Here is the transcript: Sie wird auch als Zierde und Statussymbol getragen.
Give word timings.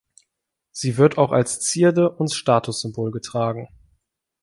Sie 0.71 0.97
wird 0.97 1.19
auch 1.19 1.31
als 1.31 1.59
Zierde 1.59 2.09
und 2.09 2.33
Statussymbol 2.33 3.11
getragen. 3.11 3.67